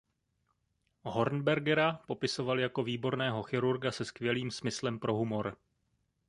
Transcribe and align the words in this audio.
Hornbergera 1.03 1.93
popisovali 2.05 2.61
jako 2.61 2.83
výborného 2.83 3.43
chirurga 3.43 3.91
se 3.91 4.05
skvělým 4.05 4.51
smyslem 4.51 4.99
pro 4.99 5.13
humor. 5.13 5.57